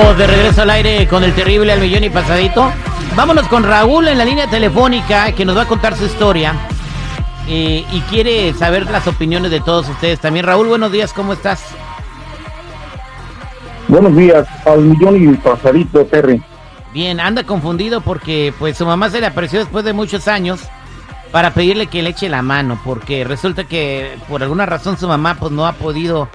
Estamos 0.00 0.18
de 0.18 0.26
regreso 0.28 0.62
al 0.62 0.70
aire 0.70 1.06
con 1.08 1.24
el 1.24 1.34
terrible 1.34 1.70
al 1.70 1.78
millón 1.78 2.04
y 2.04 2.08
pasadito. 2.08 2.72
Vámonos 3.14 3.46
con 3.48 3.64
Raúl 3.64 4.08
en 4.08 4.16
la 4.16 4.24
línea 4.24 4.48
telefónica 4.48 5.30
que 5.32 5.44
nos 5.44 5.54
va 5.54 5.62
a 5.64 5.68
contar 5.68 5.94
su 5.94 6.06
historia 6.06 6.54
eh, 7.46 7.84
y 7.92 8.00
quiere 8.08 8.54
saber 8.54 8.90
las 8.90 9.06
opiniones 9.06 9.50
de 9.50 9.60
todos 9.60 9.90
ustedes. 9.90 10.18
También 10.18 10.46
Raúl, 10.46 10.68
buenos 10.68 10.90
días, 10.90 11.12
¿cómo 11.12 11.34
estás? 11.34 11.62
Buenos 13.88 14.16
días, 14.16 14.48
al 14.64 14.80
millón 14.80 15.34
y 15.34 15.36
pasadito, 15.36 16.06
Terry. 16.06 16.42
Bien, 16.94 17.20
anda 17.20 17.44
confundido 17.44 18.00
porque 18.00 18.54
pues 18.58 18.78
su 18.78 18.86
mamá 18.86 19.10
se 19.10 19.20
le 19.20 19.26
apareció 19.26 19.58
después 19.58 19.84
de 19.84 19.92
muchos 19.92 20.28
años 20.28 20.62
para 21.30 21.52
pedirle 21.52 21.88
que 21.88 22.00
le 22.00 22.08
eche 22.08 22.30
la 22.30 22.40
mano, 22.40 22.80
porque 22.86 23.22
resulta 23.24 23.64
que 23.64 24.16
por 24.30 24.42
alguna 24.42 24.64
razón 24.64 24.96
su 24.96 25.06
mamá 25.06 25.36
pues 25.38 25.52
no 25.52 25.66
ha 25.66 25.74
podido 25.74 26.30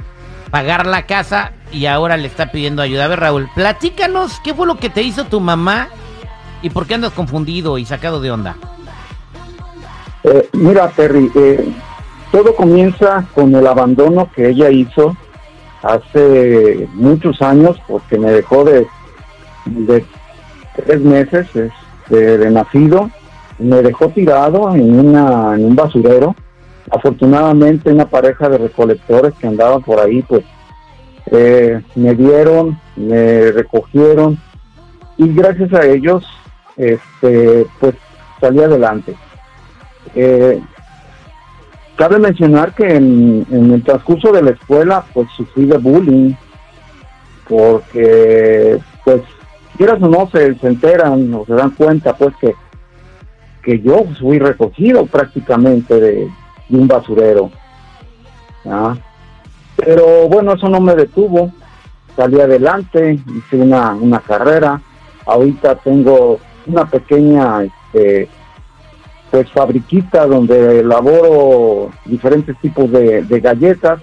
pagar 0.52 0.86
la 0.86 1.08
casa 1.08 1.52
y 1.76 1.88
ahora 1.88 2.16
le 2.16 2.28
está 2.28 2.52
pidiendo 2.52 2.82
ayuda. 2.82 3.06
A 3.06 3.08
ver, 3.10 3.20
Raúl, 3.20 3.50
platícanos 3.54 4.40
qué 4.44 4.54
fue 4.54 4.66
lo 4.66 4.78
que 4.78 4.90
te 4.90 5.02
hizo 5.02 5.26
tu 5.26 5.42
mamá 5.42 5.90
y 6.62 6.70
por 6.70 6.88
qué 6.88 6.96
andas 6.96 7.12
confundido 7.12 7.78
y 7.78 7.86
sacado 7.86 8.22
de 8.22 8.32
onda. 8.32 8.56
Eh, 10.24 10.50
mira, 10.54 10.88
Terry, 10.90 11.30
eh, 11.36 11.70
todo 12.32 12.56
comienza 12.56 13.26
con 13.36 13.54
el 13.54 13.68
abandono 13.68 14.32
que 14.34 14.50
ella 14.50 14.70
hizo 14.70 15.18
hace 15.84 16.88
muchos 16.94 17.42
años 17.42 17.78
porque 17.88 18.18
me 18.18 18.32
dejó 18.32 18.64
de, 18.64 18.88
de 19.66 20.06
tres 20.78 21.02
meses 21.02 21.46
este, 21.54 22.38
de 22.38 22.52
nacido, 22.52 23.12
me 23.60 23.82
dejó 23.82 24.08
tirado 24.10 24.74
en, 24.74 24.98
una, 24.98 25.56
en 25.56 25.66
un 25.66 25.76
basurero. 25.76 26.36
Afortunadamente 26.90 27.92
una 27.92 28.06
pareja 28.06 28.48
de 28.48 28.60
recolectores 28.60 29.34
que 29.34 29.48
andaban 29.48 29.82
por 29.82 30.00
ahí, 30.00 30.22
pues 30.22 30.46
eh, 31.32 31.82
me 31.96 32.14
dieron, 32.14 32.80
me 32.96 33.52
recogieron 33.52 34.38
y 35.18 35.34
gracias 35.34 35.74
a 35.74 35.86
ellos, 35.86 36.26
este, 36.78 37.66
pues 37.80 37.96
salí 38.40 38.62
adelante. 38.62 39.16
Eh, 40.14 40.62
cabe 41.96 42.20
mencionar 42.20 42.74
que 42.74 42.96
en, 42.96 43.46
el 43.52 43.84
transcurso 43.84 44.32
de 44.32 44.44
la 44.44 44.52
escuela, 44.52 45.06
pues 45.14 45.28
sufrí 45.36 45.66
de 45.66 45.78
bullying, 45.78 46.34
porque, 47.48 48.80
pues, 49.04 49.22
quieras 49.78 50.02
o 50.02 50.08
no, 50.08 50.30
se, 50.32 50.56
enteran 50.68 51.34
o 51.34 51.46
se 51.46 51.54
dan 51.54 51.72
cuenta, 51.72 52.16
pues, 52.16 52.36
que, 52.42 52.54
que 53.64 53.80
yo 53.80 54.04
fui 54.20 54.40
recogido 54.40 55.06
prácticamente 55.06 56.00
de, 56.00 56.28
un 56.70 56.88
basurero. 56.88 57.52
Pero 59.76 60.28
bueno, 60.28 60.54
eso 60.54 60.70
no 60.70 60.80
me 60.80 60.96
detuvo. 60.96 61.52
Salí 62.16 62.40
adelante, 62.40 63.20
hice 63.36 63.58
una, 63.58 63.94
una 63.94 64.20
carrera. 64.20 64.82
Ahorita 65.26 65.76
tengo 65.76 66.40
una 66.66 66.86
pequeña 66.86 67.64
este, 67.64 68.30
pues 69.32 69.52
fabriquita 69.52 70.26
donde 70.26 70.80
elaboro 70.80 71.92
diferentes 72.06 72.58
tipos 72.60 72.90
de, 72.92 73.22
galletas. 73.42 74.00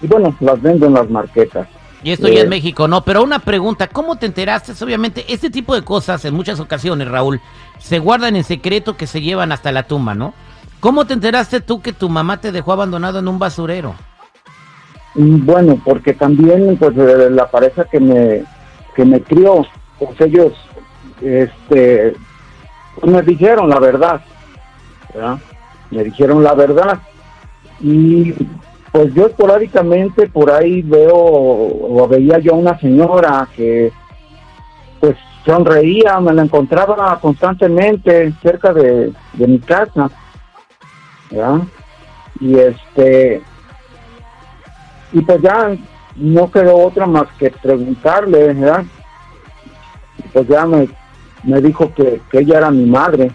Y 0.00 0.06
bueno, 0.06 0.34
las 0.40 0.60
vendo 0.60 0.86
en 0.86 0.94
las 0.94 1.08
marquetas. 1.08 1.66
Y 2.02 2.12
esto 2.12 2.28
ya 2.28 2.40
en 2.40 2.46
eh, 2.46 2.50
México, 2.50 2.86
¿no? 2.86 3.02
Pero 3.02 3.24
una 3.24 3.38
pregunta, 3.38 3.88
¿cómo 3.88 4.16
te 4.16 4.26
enteraste? 4.26 4.72
Obviamente, 4.84 5.24
este 5.28 5.50
tipo 5.50 5.74
de 5.74 5.82
cosas 5.82 6.24
en 6.26 6.34
muchas 6.34 6.60
ocasiones, 6.60 7.08
Raúl, 7.08 7.40
se 7.78 7.98
guardan 7.98 8.36
en 8.36 8.44
secreto 8.44 8.96
que 8.96 9.06
se 9.06 9.22
llevan 9.22 9.52
hasta 9.52 9.72
la 9.72 9.84
tumba, 9.84 10.14
¿no? 10.14 10.34
¿Cómo 10.80 11.06
te 11.06 11.14
enteraste 11.14 11.60
tú 11.62 11.80
que 11.80 11.94
tu 11.94 12.10
mamá 12.10 12.40
te 12.40 12.52
dejó 12.52 12.72
abandonado 12.72 13.20
en 13.20 13.28
un 13.28 13.38
basurero? 13.38 13.94
Mm, 15.14 15.44
bueno, 15.46 15.80
porque 15.84 16.14
también 16.14 16.76
pues 16.76 16.96
eh, 16.96 17.30
la 17.30 17.50
pareja 17.50 17.84
que 17.84 18.00
me 18.00 18.44
que 18.94 19.04
me 19.04 19.20
crió, 19.20 19.64
pues 19.98 20.20
ellos 20.20 20.52
este 21.20 22.14
pues, 23.00 23.12
me 23.12 23.22
dijeron 23.22 23.68
la 23.68 23.78
verdad. 23.78 24.20
Me 25.90 26.04
dijeron 26.04 26.42
la 26.42 26.54
verdad. 26.54 26.98
Y 27.80 28.34
pues 28.90 29.12
yo 29.14 29.26
esporádicamente 29.26 30.28
por 30.28 30.50
ahí 30.50 30.82
veo 30.82 31.14
o 31.14 32.08
veía 32.08 32.38
yo 32.38 32.52
a 32.52 32.58
una 32.58 32.78
señora 32.78 33.48
que 33.54 33.92
pues 35.00 35.16
sonreía, 35.44 36.18
me 36.20 36.32
la 36.32 36.42
encontraba 36.42 37.18
constantemente 37.20 38.32
cerca 38.42 38.72
de, 38.72 39.12
de 39.34 39.46
mi 39.46 39.58
casa. 39.60 40.10
Y 42.40 42.58
este 42.58 43.42
y 45.12 45.20
pues 45.20 45.40
ya 45.42 45.76
no 46.16 46.50
quedó 46.50 46.76
otra 46.76 47.06
más 47.06 47.26
que 47.38 47.50
preguntarle, 47.50 48.52
¿verdad? 48.52 48.84
Y 50.18 50.28
pues 50.28 50.48
ya 50.48 50.66
me, 50.66 50.88
me 51.42 51.60
dijo 51.60 51.92
que, 51.94 52.20
ella 52.32 52.58
era 52.58 52.70
mi 52.70 52.86
madre, 52.86 53.30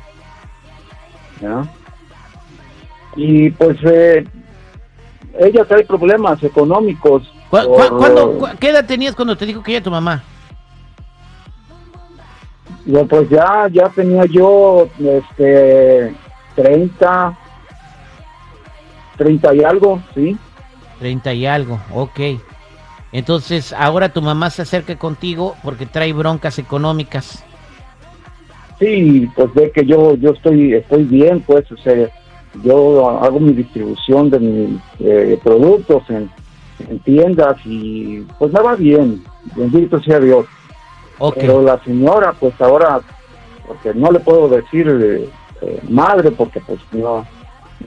¿ya? 1.42 1.64
Y 3.16 3.50
pues 3.52 3.78
eh, 3.84 4.24
ella 5.40 5.66
trae 5.66 5.84
problemas 5.84 6.42
económicos. 6.44 7.24
qué 8.60 8.70
edad 8.70 8.86
tenías 8.86 9.16
cuando 9.16 9.36
te 9.36 9.46
dijo 9.46 9.64
que 9.64 9.72
ella 9.72 9.84
tu 9.84 9.92
mamá? 9.92 10.24
pues 13.08 13.30
ya, 13.30 13.68
ya 13.72 13.90
tenía 13.90 14.26
yo, 14.26 14.90
este, 15.00 16.16
30, 16.56 17.38
30 19.18 19.56
y 19.56 19.64
algo, 19.64 20.02
sí. 20.16 20.38
30 21.00 21.34
y 21.34 21.46
algo, 21.46 21.80
ok. 21.94 22.20
Entonces, 23.12 23.74
ahora 23.74 24.10
tu 24.10 24.22
mamá 24.22 24.50
se 24.50 24.62
acerca 24.62 24.96
contigo 24.98 25.56
porque 25.64 25.86
trae 25.86 26.14
broncas 26.14 26.60
económicas. 26.60 27.44
Sí, 28.80 29.28
pues 29.36 29.54
ve 29.54 29.72
que 29.72 29.86
yo 29.86 30.16
yo 30.16 30.32
estoy 30.32 30.74
estoy 30.74 31.04
bien, 31.04 31.42
pues, 31.42 31.70
o 31.72 31.78
sea, 31.78 32.10
yo 32.64 33.10
hago 33.10 33.40
mi 33.40 33.54
distribución 33.54 34.30
de 34.30 34.40
mis 34.40 34.80
eh, 35.00 35.40
productos 35.44 36.04
en, 36.10 36.30
tiendas 37.04 37.58
y 37.66 38.22
pues 38.38 38.54
me 38.54 38.62
va 38.62 38.76
bien, 38.76 39.22
bendito 39.54 40.02
sea 40.02 40.20
Dios. 40.20 40.46
Pero 41.36 41.62
la 41.62 41.84
señora, 41.84 42.34
pues 42.40 42.54
ahora, 42.62 43.02
porque 43.68 43.94
no 43.94 44.12
le 44.12 44.20
puedo 44.20 44.48
decir 44.48 44.88
eh, 44.88 45.30
eh, 45.62 45.80
madre, 45.90 46.32
porque 46.32 46.62
pues 46.62 46.80
no, 46.94 47.28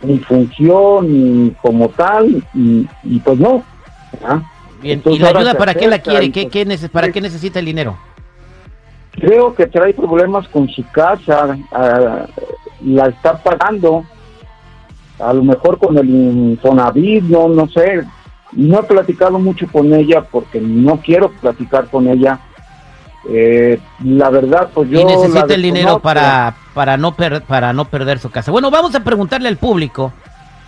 ni 0.02 0.18
función 0.18 1.06
ni 1.08 1.50
como 1.62 1.88
tal 1.90 2.42
y, 2.54 3.18
pues 3.20 3.38
no. 3.38 3.62
Bien, 4.80 5.02
¿y 5.04 5.18
la 5.18 5.28
ayuda 5.28 5.54
para 5.54 5.74
qué 5.74 5.86
la 5.86 6.00
quiere? 6.00 6.32
¿Qué, 6.32 6.48
pues, 6.66 6.88
¿Para 6.88 7.12
qué 7.12 7.20
necesita 7.20 7.58
el 7.58 7.66
dinero? 7.66 7.96
Creo 9.12 9.54
que 9.54 9.66
trae 9.66 9.92
problemas 9.92 10.48
con 10.48 10.68
su 10.68 10.82
casa, 10.90 11.56
ah, 11.70 12.26
la 12.84 13.06
está 13.08 13.40
pagando, 13.42 14.04
a 15.18 15.32
lo 15.32 15.44
mejor 15.44 15.78
con 15.78 15.96
el 15.98 16.08
Infonavit, 16.08 17.24
no, 17.24 17.48
no 17.48 17.68
sé. 17.68 18.02
No 18.52 18.80
he 18.80 18.82
platicado 18.82 19.38
mucho 19.38 19.66
con 19.70 19.92
ella 19.94 20.26
porque 20.30 20.60
no 20.60 20.98
quiero 20.98 21.30
platicar 21.30 21.88
con 21.88 22.08
ella 22.08 22.40
eh, 23.28 23.78
la 24.04 24.30
verdad, 24.30 24.70
pues 24.74 24.90
yo... 24.90 25.00
Y 25.00 25.04
necesita 25.04 25.54
el 25.54 25.62
dinero 25.62 26.00
para, 26.00 26.56
para, 26.74 26.96
no 26.96 27.14
para 27.14 27.72
no 27.72 27.84
perder 27.86 28.18
su 28.18 28.30
casa. 28.30 28.50
Bueno, 28.50 28.70
vamos 28.70 28.94
a 28.94 29.00
preguntarle 29.00 29.48
al 29.48 29.56
público. 29.56 30.12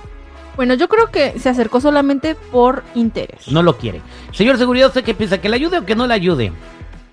Bueno, 0.56 0.74
yo 0.74 0.90
creo 0.90 1.12
que 1.12 1.38
se 1.40 1.50
acercó 1.50 1.80
solamente 1.80 2.34
por 2.52 2.84
interés. 2.96 3.48
No 3.52 3.62
lo 3.62 3.78
quiere. 3.78 4.02
Señor 4.32 4.58
seguridad, 4.58 4.88
¿usted 4.88 5.04
qué 5.04 5.14
piensa? 5.14 5.40
¿Que 5.40 5.50
le 5.50 5.56
ayude 5.56 5.78
o 5.78 5.86
que 5.86 5.96
no 5.96 6.08
le 6.08 6.16
ayude? 6.16 6.52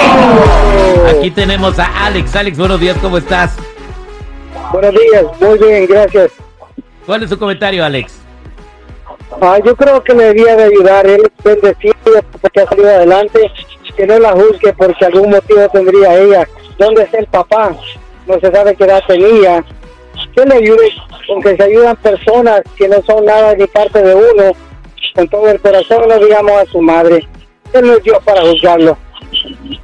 Aquí 1.18 1.32
tenemos 1.32 1.78
a 1.80 2.06
Alex. 2.06 2.34
Alex, 2.36 2.56
buenos 2.58 2.80
días, 2.80 2.96
¿cómo 3.02 3.18
estás? 3.18 3.56
Buenos 4.72 4.92
días, 4.92 5.26
muy 5.40 5.58
bien, 5.60 5.88
gracias. 5.88 6.32
¿Cuál 7.06 7.24
es 7.24 7.30
su 7.30 7.38
comentario, 7.38 7.84
Alex? 7.84 8.20
Ah, 9.42 9.58
yo 9.66 9.76
creo 9.76 10.02
que 10.04 10.14
me 10.14 10.26
debía 10.26 10.56
de 10.56 10.66
ayudar, 10.66 11.08
él 11.08 11.24
es 11.24 11.32
bendecido 11.44 11.96
porque 12.42 12.62
ha 12.62 12.68
salido 12.68 12.90
adelante, 12.90 13.52
que 13.96 14.06
no 14.08 14.20
la 14.20 14.32
juzgue 14.32 14.72
porque 14.74 15.06
algún 15.06 15.32
motivo 15.32 15.68
tendría 15.70 16.18
ella. 16.18 16.48
¿Dónde 16.78 17.04
está 17.04 17.20
el 17.20 17.28
papá? 17.28 17.76
No 18.28 18.40
se 18.40 18.52
sabe 18.52 18.76
qué 18.76 18.84
edad 18.86 19.04
tenía. 19.08 19.64
Que 20.36 20.46
le 20.46 20.56
ayude, 20.56 20.92
con 21.28 21.42
que 21.42 21.56
se 21.56 21.64
ayudan 21.64 21.96
personas 21.98 22.62
que 22.78 22.88
no 22.88 23.02
son 23.06 23.26
nada 23.26 23.54
de 23.56 23.68
parte 23.68 24.02
de 24.02 24.16
uno, 24.16 24.52
con 25.16 25.28
todo 25.28 25.48
el 25.50 25.60
corazón, 25.60 26.08
no 26.08 26.20
digamos 26.20 26.52
a 26.54 26.66
su 26.66 26.82
madre. 26.82 27.28
Él 27.74 27.86
no 27.88 27.94
es 27.94 28.04
yo 28.04 28.20
para 28.22 28.42
juzgarlo. 28.42 28.98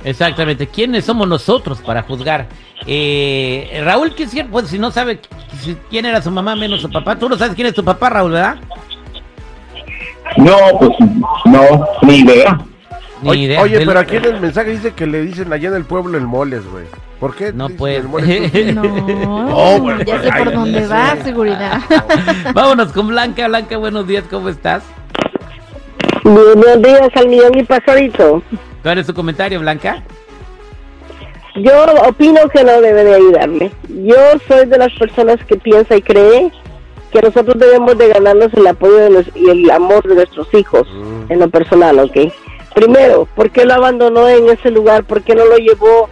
Exactamente. 0.04 0.68
¿Quiénes 0.68 1.06
somos 1.06 1.28
nosotros 1.28 1.80
para 1.82 2.02
juzgar? 2.04 2.48
Eh, 2.88 3.82
Raúl, 3.84 4.14
¿qué 4.16 4.24
es 4.24 4.32
cierto? 4.32 4.52
Pues 4.52 4.68
si 4.70 4.80
no 4.80 4.90
sabe 4.92 5.20
qui- 5.22 5.78
quién 5.90 6.06
era 6.06 6.22
su 6.22 6.32
mamá 6.32 6.56
menos 6.56 6.82
su 6.82 6.90
papá. 6.90 7.16
Tú 7.18 7.28
no 7.30 7.38
sabes 7.38 7.56
quién 7.56 7.68
es 7.68 7.74
tu 7.74 7.84
papá, 7.84 8.10
Raúl, 8.10 8.32
¿verdad? 8.32 8.58
No, 10.38 10.56
pues 10.80 10.92
no, 11.46 11.88
ni 12.04 12.18
idea. 12.20 12.60
Ni 13.22 13.30
oye, 13.30 13.40
idea. 13.44 13.62
oye, 13.62 13.78
Del- 13.80 13.88
pero 13.88 14.00
aquí 14.00 14.16
en 14.18 14.26
el 14.26 14.40
mensaje 14.40 14.72
dice 14.72 14.94
que 14.94 15.06
le 15.06 15.22
dicen 15.22 15.52
allá 15.52 15.70
en 15.70 15.76
el 15.76 15.84
pueblo 15.86 16.18
el 16.18 16.26
moles, 16.28 16.62
güey. 16.72 16.86
¿Por 17.20 17.36
qué? 17.36 17.52
No 17.52 17.70
puede. 17.70 18.02
No, 18.74 18.82
Oh, 19.54 19.80
bueno, 19.80 20.02
ya 20.04 20.22
sé 20.22 20.30
ay, 20.32 20.44
por 20.46 20.54
dónde 20.54 20.88
va, 20.88 21.16
sé. 21.18 21.24
seguridad. 21.24 21.82
Vámonos 22.54 22.94
con 22.94 23.08
Blanca. 23.10 23.48
Blanca, 23.48 23.78
buenos 23.78 24.08
días, 24.08 24.24
¿cómo 24.30 24.48
estás? 24.50 24.84
Buenos 26.24 26.82
días 26.82 27.10
al 27.16 27.28
millón 27.28 27.58
y 27.58 27.64
pasadito. 27.64 28.42
¿Cuál 28.84 29.00
es 29.00 29.08
tu 29.08 29.14
comentario, 29.14 29.60
Blanca? 29.60 30.02
Yo 31.56 31.72
opino 32.08 32.48
que 32.54 32.64
no 32.64 32.80
debe 32.82 33.04
de 33.04 33.16
ayudarme. 33.16 33.72
Yo 33.90 34.16
soy 34.48 34.66
de 34.68 34.78
las 34.78 34.94
personas 34.94 35.44
que 35.46 35.58
piensa 35.58 35.96
y 35.98 36.02
cree 36.02 36.52
que 37.12 37.22
nosotros 37.22 37.58
debemos 37.60 37.98
de 37.98 38.08
ganarnos 38.10 38.54
el 38.54 38.68
apoyo 38.68 38.96
de 38.96 39.10
nos- 39.10 39.36
y 39.36 39.50
el 39.50 39.70
amor 39.72 40.08
de 40.08 40.16
nuestros 40.16 40.48
hijos, 40.54 40.88
Mm. 40.94 41.32
en 41.32 41.40
lo 41.40 41.50
personal, 41.50 42.00
¿ok? 42.00 42.32
Primero, 42.80 43.28
¿por 43.36 43.52
qué 43.52 43.66
lo 43.66 43.74
abandonó 43.74 44.30
en 44.30 44.48
ese 44.48 44.72
lugar? 44.72 45.04
¿Por 45.04 45.22
qué 45.22 45.36
no 45.36 45.44
lo 45.44 45.58
llevó? 45.58 46.08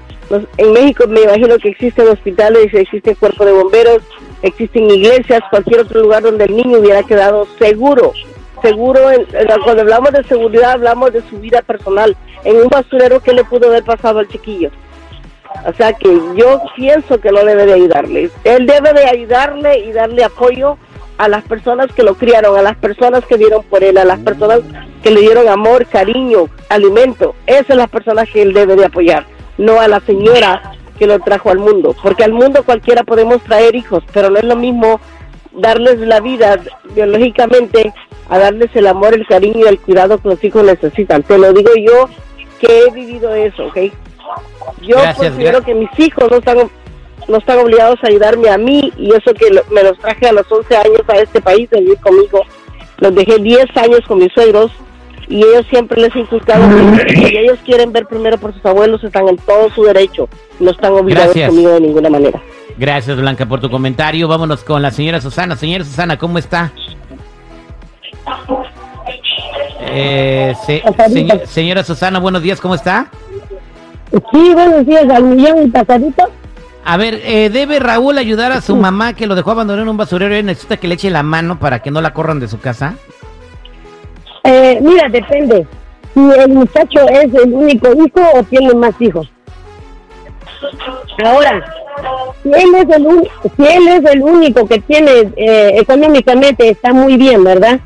En 0.57 0.73
México 0.73 1.05
me 1.07 1.21
imagino 1.21 1.57
que 1.59 1.69
existen 1.69 2.09
hospitales, 2.09 2.73
existen 2.73 3.15
cuerpos 3.15 3.45
de 3.45 3.53
bomberos, 3.53 4.03
existen 4.41 4.91
iglesias, 4.91 5.39
cualquier 5.49 5.79
otro 5.79 6.01
lugar 6.01 6.23
donde 6.23 6.43
el 6.43 6.57
niño 6.57 6.79
hubiera 6.79 7.03
quedado 7.03 7.47
seguro. 7.57 8.11
Seguro, 8.61 8.99
cuando 9.63 9.83
hablamos 9.83 10.11
de 10.11 10.25
seguridad 10.25 10.71
hablamos 10.71 11.13
de 11.13 11.21
su 11.29 11.39
vida 11.39 11.61
personal. 11.61 12.17
En 12.43 12.57
un 12.57 12.67
basurero, 12.67 13.21
¿qué 13.21 13.31
le 13.31 13.45
pudo 13.45 13.69
haber 13.69 13.85
pasado 13.85 14.19
al 14.19 14.27
chiquillo? 14.27 14.69
O 15.65 15.71
sea 15.71 15.93
que 15.93 16.19
yo 16.35 16.61
pienso 16.75 17.21
que 17.21 17.31
no 17.31 17.45
debe 17.45 17.65
de 17.65 17.75
ayudarle. 17.75 18.29
Él 18.43 18.65
debe 18.65 18.91
de 18.91 19.05
ayudarle 19.05 19.85
y 19.85 19.93
darle 19.93 20.25
apoyo 20.25 20.77
a 21.17 21.29
las 21.29 21.45
personas 21.45 21.87
que 21.93 22.03
lo 22.03 22.15
criaron, 22.15 22.57
a 22.57 22.61
las 22.61 22.75
personas 22.75 23.25
que 23.25 23.37
dieron 23.37 23.63
por 23.63 23.85
él, 23.85 23.97
a 23.97 24.03
las 24.03 24.19
personas 24.19 24.59
que 25.03 25.11
le 25.11 25.21
dieron 25.21 25.47
amor, 25.47 25.85
cariño, 25.85 26.45
alimento. 26.69 27.35
Esas 27.45 27.67
son 27.67 27.77
las 27.77 27.89
personas 27.89 28.29
que 28.29 28.41
él 28.41 28.53
debe 28.53 28.75
de 28.75 28.85
apoyar, 28.85 29.25
no 29.57 29.79
a 29.79 29.88
la 29.88 29.99
señora 30.01 30.73
que 30.97 31.07
lo 31.07 31.19
trajo 31.19 31.49
al 31.51 31.59
mundo. 31.59 31.95
Porque 32.01 32.23
al 32.23 32.33
mundo 32.33 32.63
cualquiera 32.63 33.03
podemos 33.03 33.41
traer 33.44 33.75
hijos, 33.75 34.03
pero 34.13 34.29
no 34.29 34.38
es 34.38 34.44
lo 34.45 34.55
mismo 34.55 35.00
darles 35.53 36.00
la 36.00 36.19
vida 36.19 36.60
biológicamente 36.95 37.93
a 38.29 38.38
darles 38.39 38.69
el 38.75 38.88
amor, 38.88 39.13
el 39.13 39.25
cariño 39.25 39.65
y 39.65 39.69
el 39.69 39.79
cuidado 39.79 40.17
que 40.17 40.29
los 40.29 40.43
hijos 40.43 40.63
necesitan. 40.63 41.24
Te 41.24 41.38
lo 41.38 41.53
digo 41.53 41.72
yo 41.75 42.10
que 42.60 42.79
he 42.86 42.91
vivido 42.91 43.33
eso, 43.33 43.67
¿ok? 43.67 43.77
Yo 44.81 44.95
Gracias, 44.98 45.15
considero 45.29 45.62
que 45.63 45.74
mis 45.74 45.89
hijos 46.00 46.29
no 46.29 46.38
están 46.38 46.69
no 47.27 47.38
están 47.39 47.60
obligados 47.60 48.00
a 48.03 48.07
ayudarme 48.07 48.50
a 48.50 48.57
mí 48.57 48.91
y 48.98 49.10
eso 49.13 49.33
que 49.33 49.50
lo- 49.50 49.63
me 49.69 49.83
los 49.83 49.98
traje 50.00 50.27
a 50.29 50.31
los 50.31 50.50
11 50.50 50.77
años 50.77 51.01
a 51.10 51.17
este 51.17 51.41
país 51.41 51.67
a 51.74 51.77
vivir 51.79 51.98
conmigo. 51.98 52.41
Los 53.00 53.13
dejé 53.15 53.38
10 53.39 53.65
años 53.75 54.00
con 54.07 54.19
mis 54.19 54.31
suegros 54.31 54.72
y 55.29 55.38
ellos 55.38 55.65
siempre 55.69 56.01
les 56.01 56.15
he 56.15 56.19
inculcado 56.19 56.67
que 57.05 57.15
si 57.15 57.38
ellos 57.38 57.60
quieren 57.65 57.91
ver 57.91 58.05
primero 58.05 58.38
por 58.38 58.53
sus 58.53 58.65
abuelos 58.65 59.03
están 59.03 59.27
en 59.27 59.38
todo 59.38 59.69
su 59.72 59.84
derecho, 59.84 60.29
no 60.60 60.72
están 60.72 60.93
obligados 60.93 61.27
Gracias. 61.34 61.50
conmigo 61.50 61.72
de 61.72 61.81
ninguna 61.81 62.10
manera. 62.10 62.41
Gracias, 62.77 63.17
Blanca, 63.17 63.46
por 63.46 63.60
tu 63.60 63.69
comentario. 63.69 64.27
Vámonos 64.27 64.63
con 64.63 64.81
la 64.81 64.91
señora 64.91 65.19
Susana. 65.19 65.55
Señora 65.55 65.84
Susana, 65.84 66.17
¿cómo 66.17 66.38
está? 66.38 66.72
Eh, 69.89 70.53
se- 70.65 70.84
señor- 71.10 71.48
señora 71.48 71.84
Susana, 71.84 72.19
buenos 72.19 72.41
días, 72.41 72.60
¿cómo 72.62 72.75
está? 72.75 73.07
Sí, 74.12 74.53
buenos 74.53 74.86
días, 74.86 75.10
al 75.10 75.24
millón 75.24 75.63
y 75.63 75.67
pasadito. 75.69 76.24
A 76.86 76.98
ver, 76.98 77.19
eh, 77.24 77.50
¿debe 77.50 77.79
Raúl 77.79 78.17
ayudar 78.17 78.51
a 78.51 78.62
su 78.62 78.75
mamá 78.75 79.13
que 79.13 79.27
lo 79.27 79.36
dejó 79.36 79.51
abandonado 79.51 79.84
en 79.84 79.89
un 79.89 79.98
basurero 79.98 80.38
y 80.38 80.43
necesita 80.43 80.77
que 80.77 80.88
le 80.88 80.96
eche 80.96 81.10
la 81.10 81.24
mano 81.24 81.60
para 81.60 81.79
que 81.81 81.91
no 81.91 82.00
la 82.01 82.13
corran 82.13 82.39
de 82.39 82.48
su 82.48 82.60
casa? 82.60 82.96
Eh, 84.48 84.80
mira, 84.82 85.10
depende. 85.10 85.68
Si 86.13 86.20
el 86.20 86.50
muchacho 86.50 87.00
es 87.10 87.34
el 87.34 87.54
único 87.54 87.89
hijo 87.94 88.22
o 88.34 88.44
tiene 88.44 88.74
más 88.74 88.94
hijos. 89.00 89.30
Ahora, 91.24 91.63
si 92.44 92.50
él 92.50 92.75
es 92.75 92.96
el, 92.96 93.06
uni- 93.06 93.30
si 93.56 93.63
él 93.63 93.88
es 93.88 94.12
el 94.12 94.22
único 94.24 94.66
que 94.68 94.80
tiene 94.80 95.12
eh, 95.36 95.72
económicamente 95.80 96.70
está 96.70 96.94
muy 96.94 97.18
bien, 97.18 97.44
¿verdad? 97.44 97.80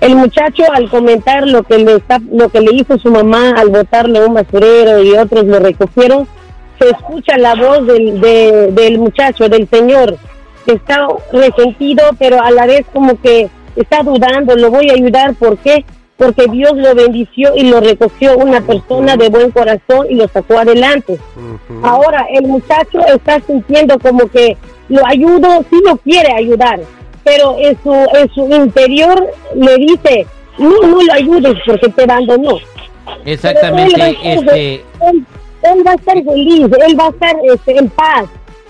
El 0.00 0.16
muchacho 0.16 0.62
al 0.72 0.88
comentar 0.90 1.46
lo 1.46 1.62
que 1.62 1.78
le 1.78 1.94
está, 1.96 2.20
lo 2.30 2.48
que 2.50 2.60
le 2.60 2.74
hizo 2.74 2.98
su 2.98 3.10
mamá 3.10 3.54
al 3.56 3.68
botarle 3.70 4.24
un 4.24 4.34
basurero 4.34 5.02
y 5.02 5.12
otros 5.12 5.44
lo 5.44 5.58
recogieron, 5.58 6.26
se 6.78 6.90
escucha 6.90 7.36
la 7.38 7.54
voz 7.54 7.86
del, 7.86 8.20
de- 8.20 8.68
del 8.72 8.98
muchacho, 8.98 9.48
del 9.48 9.68
señor, 9.68 10.16
que 10.66 10.72
está 10.74 11.06
resentido, 11.32 12.04
pero 12.18 12.40
a 12.42 12.50
la 12.50 12.66
vez 12.66 12.84
como 12.92 13.20
que 13.20 13.48
está 13.76 14.02
dudando, 14.02 14.54
lo 14.56 14.70
voy 14.70 14.90
a 14.90 14.94
ayudar, 14.94 15.34
¿por 15.34 15.56
qué? 15.58 15.84
Porque 16.18 16.46
Dios 16.50 16.72
lo 16.74 16.94
bendició 16.96 17.54
y 17.56 17.70
lo 17.70 17.80
recogió 17.80 18.36
una 18.36 18.60
persona 18.60 19.16
de 19.16 19.28
buen 19.28 19.50
corazón 19.52 20.06
y 20.10 20.16
lo 20.16 20.26
sacó 20.28 20.58
adelante. 20.58 21.16
Ahora 21.82 22.26
el 22.32 22.42
muchacho 22.48 22.98
está 23.06 23.40
sintiendo 23.40 23.98
como 24.00 24.26
que 24.28 24.56
lo 24.88 25.06
ayudo, 25.06 25.64
sí 25.70 25.76
lo 25.86 25.96
quiere 25.98 26.32
ayudar, 26.32 26.80
pero 27.22 27.56
en 27.60 27.78
su, 27.82 27.92
en 27.94 28.28
su 28.34 28.48
interior 28.52 29.24
le 29.54 29.76
dice, 29.76 30.26
no, 30.58 30.70
no 30.82 31.02
lo 31.02 31.12
ayudes 31.12 31.54
porque 31.64 31.88
te 31.88 32.02
abandonó. 32.02 32.58
Exactamente, 33.24 33.94
él 33.94 34.00
va 34.00 34.04
a 34.04 34.10
estar- 34.10 34.56
este, 34.56 34.74
él, 34.74 35.24
él 35.62 35.86
va 35.86 35.90
a 35.92 35.94
estar 35.94 36.24
feliz, 36.24 36.66
él 36.86 36.98
va 37.00 37.06
a 37.06 37.10
estar 37.10 37.36
este, 37.44 37.78
en 37.78 37.88
paz, 37.90 38.24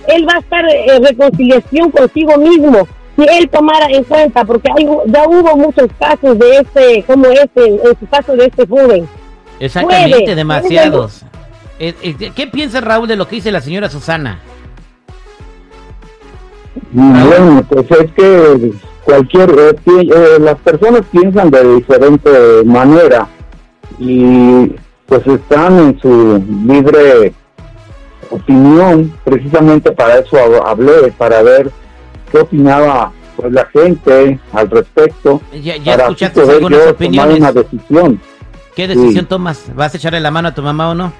él 0.06 0.28
va 0.28 0.34
a 0.34 0.38
estar 0.38 0.64
en 0.68 1.02
reconciliación 1.04 1.90
consigo 1.90 2.36
mismo. 2.36 2.86
Si 3.18 3.24
él 3.36 3.48
tomara 3.50 3.86
en 3.90 4.04
cuenta, 4.04 4.44
porque 4.44 4.68
hay, 4.78 4.86
ya 5.06 5.24
hubo 5.26 5.56
muchos 5.56 5.88
casos 5.98 6.38
de 6.38 6.58
este, 6.58 7.02
como 7.04 7.26
este, 7.26 7.66
en 7.66 7.98
su 7.98 8.06
caso 8.08 8.36
de 8.36 8.46
este 8.46 8.64
joven. 8.64 9.08
exactamente, 9.58 10.20
puede, 10.20 10.34
demasiados. 10.36 11.22
Eh, 11.80 11.94
eh, 12.02 12.32
¿Qué 12.34 12.46
piensa 12.46 12.80
Raúl 12.80 13.08
de 13.08 13.16
lo 13.16 13.26
que 13.26 13.36
dice 13.36 13.50
la 13.50 13.60
señora 13.60 13.90
Susana? 13.90 14.38
Bueno, 16.92 17.64
pues 17.68 17.90
es 17.90 18.12
que 18.12 18.72
cualquier, 19.04 19.50
eh, 19.50 19.76
eh, 19.86 20.38
las 20.40 20.56
personas 20.60 21.02
piensan 21.10 21.50
de 21.50 21.74
diferente 21.76 22.30
manera 22.64 23.26
y 23.98 24.74
pues 25.06 25.26
están 25.26 25.78
en 25.78 26.00
su 26.00 26.42
libre 26.66 27.32
opinión, 28.30 29.12
precisamente 29.24 29.90
para 29.90 30.18
eso 30.18 30.36
hab- 30.36 30.62
hablé, 30.66 31.12
para 31.16 31.42
ver 31.42 31.70
qué 32.28 32.38
opinaba 32.38 33.12
pues 33.36 33.52
la 33.52 33.64
gente 33.66 34.38
al 34.52 34.68
respecto. 34.70 35.40
Ya, 35.62 35.76
ya 35.76 35.92
para 35.92 36.04
así 36.08 36.12
escuchaste 36.24 36.40
poder 36.40 36.54
algunas 36.56 36.78
yo 36.78 36.84
tomar 36.84 36.94
opiniones. 36.94 37.38
una 37.38 37.52
decisión. 37.52 38.20
¿Qué 38.74 38.88
decisión 38.88 39.24
Sí. 39.24 39.28
tomas? 39.28 39.72
¿Vas 39.74 39.94
a 39.94 39.96
echarle 39.96 40.20
la 40.20 40.30
mano 40.30 40.48
a 40.48 40.54
tu 40.54 40.62
mamá 40.62 40.90
o 40.90 40.94
no? 40.94 41.12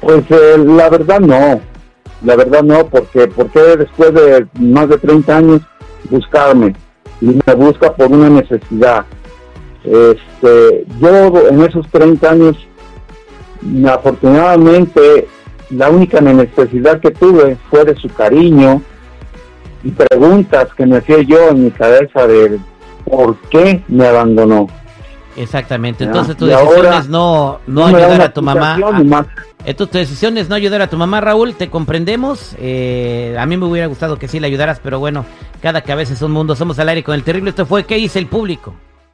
Pues 0.00 0.24
eh, 0.30 0.56
la 0.58 0.88
verdad 0.90 1.20
no, 1.20 1.60
la 2.24 2.36
verdad 2.36 2.62
no, 2.62 2.86
porque 2.86 3.26
porque 3.28 3.60
después 3.76 4.12
de 4.12 4.46
más 4.60 4.88
de 4.88 4.98
30 4.98 5.36
años 5.36 5.62
buscarme 6.10 6.74
y 7.20 7.38
me 7.46 7.54
busca 7.54 7.94
por 7.94 8.08
una 8.12 8.28
necesidad. 8.28 9.06
Este, 9.84 10.84
yo 11.00 11.48
en 11.48 11.62
esos 11.62 11.86
30 11.90 12.30
años, 12.30 12.56
afortunadamente, 13.86 15.28
la 15.70 15.90
única 15.90 16.20
necesidad 16.20 17.00
que 17.00 17.10
tuve 17.10 17.56
fue 17.70 17.84
de 17.84 17.94
su 17.96 18.08
cariño 18.08 18.82
preguntas 19.90 20.68
que 20.76 20.86
me 20.86 20.98
hacía 20.98 21.22
yo 21.22 21.48
en 21.50 21.64
mi 21.64 21.70
cabeza 21.70 22.26
de 22.26 22.58
por 23.04 23.36
qué 23.50 23.82
me 23.88 24.06
abandonó. 24.06 24.66
Exactamente. 25.36 26.04
Entonces 26.04 26.36
tu 26.36 26.46
y 26.46 26.50
decisión 26.50 26.94
es 26.94 27.08
no, 27.08 27.58
no 27.66 27.86
ayudar 27.86 28.22
a 28.22 28.32
tu 28.32 28.42
mamá. 28.42 28.74
a- 28.76 29.00
y 29.00 29.04
más. 29.04 29.26
Esto, 29.64 29.86
tu 29.86 29.96
decisión 29.98 30.36
es 30.38 30.48
no 30.48 30.54
ayudar 30.54 30.82
a 30.82 30.88
tu 30.88 30.96
mamá, 30.96 31.20
Raúl, 31.22 31.54
te 31.54 31.70
comprendemos. 31.70 32.54
Eh, 32.58 33.34
a 33.38 33.46
mí 33.46 33.56
me 33.56 33.64
hubiera 33.66 33.86
gustado 33.86 34.18
que 34.18 34.28
sí 34.28 34.38
la 34.38 34.46
ayudaras, 34.46 34.78
pero 34.82 34.98
bueno, 34.98 35.24
cada 35.62 35.80
cabeza 35.80 36.12
es 36.12 36.22
un 36.22 36.32
mundo. 36.32 36.54
Somos 36.54 36.78
al 36.78 36.88
aire 36.90 37.02
con 37.02 37.14
el 37.14 37.22
terrible. 37.24 37.50
Esto 37.50 37.64
fue 37.66 37.84
¿Qué 37.84 37.96
dice 37.96 38.18
el 38.18 38.26
público? 38.26 38.74